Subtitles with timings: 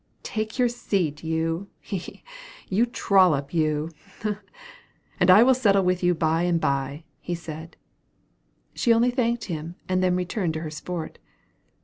[0.23, 1.97] "Take your seat, you, he!
[1.99, 2.23] he!
[2.67, 3.91] you trollop, you,
[4.23, 4.29] he!
[4.29, 4.37] he!
[5.19, 7.77] and I will settle with you by and bye," he said.
[8.73, 11.19] She only thanked him, and then returned to her sport.